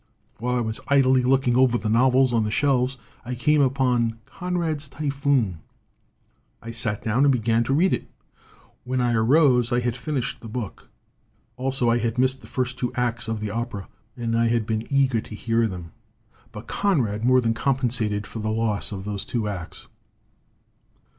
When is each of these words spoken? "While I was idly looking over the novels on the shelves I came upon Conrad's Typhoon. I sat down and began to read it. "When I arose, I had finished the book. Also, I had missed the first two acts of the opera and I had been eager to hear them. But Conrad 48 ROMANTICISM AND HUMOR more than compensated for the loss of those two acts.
"While 0.39 0.55
I 0.55 0.61
was 0.61 0.79
idly 0.87 1.21
looking 1.21 1.55
over 1.55 1.77
the 1.77 1.87
novels 1.87 2.33
on 2.33 2.43
the 2.43 2.49
shelves 2.49 2.97
I 3.23 3.35
came 3.35 3.61
upon 3.61 4.17
Conrad's 4.25 4.87
Typhoon. 4.87 5.59
I 6.59 6.71
sat 6.71 7.03
down 7.03 7.23
and 7.23 7.31
began 7.31 7.63
to 7.65 7.73
read 7.75 7.93
it. 7.93 8.07
"When 8.83 8.99
I 8.99 9.13
arose, 9.13 9.71
I 9.71 9.79
had 9.79 9.95
finished 9.95 10.39
the 10.41 10.47
book. 10.47 10.89
Also, 11.55 11.87
I 11.91 11.99
had 11.99 12.17
missed 12.17 12.41
the 12.41 12.47
first 12.47 12.79
two 12.79 12.91
acts 12.95 13.27
of 13.27 13.41
the 13.41 13.51
opera 13.51 13.87
and 14.17 14.35
I 14.35 14.47
had 14.47 14.65
been 14.65 14.91
eager 14.91 15.21
to 15.21 15.35
hear 15.35 15.67
them. 15.67 15.91
But 16.51 16.65
Conrad 16.65 17.21
48 17.21 17.27
ROMANTICISM 17.27 17.27
AND 17.27 17.27
HUMOR 17.27 17.27
more 17.31 17.41
than 17.41 17.53
compensated 17.53 18.25
for 18.25 18.39
the 18.39 18.49
loss 18.49 18.91
of 18.91 19.05
those 19.05 19.23
two 19.23 19.47
acts. 19.47 19.85